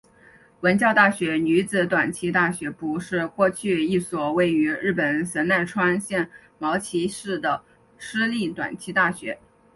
[0.61, 6.27] 文教大学女子短期大学部是过去一所位于日本神奈川县
[6.57, 7.61] 茅崎市的
[7.99, 9.37] 私立短期大学。